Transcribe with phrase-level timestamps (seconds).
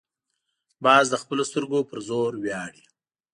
[0.83, 2.83] باز د خپلو سترګو پر زور ویاړي